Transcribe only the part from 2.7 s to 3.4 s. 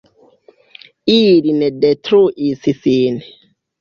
sin.